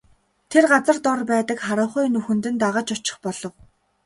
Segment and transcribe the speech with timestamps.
[0.51, 3.53] Тэр газар дор байдаг харанхуй нүхэнд нь дагаж очих болов.